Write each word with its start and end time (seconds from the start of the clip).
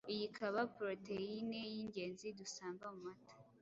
iyi 0.13 0.23
ikaba 0.29 0.59
poroteyine 0.75 1.59
y’ingenzi 1.73 2.27
dusanga 2.39 2.85
mu 2.93 2.99
mata, 3.05 3.35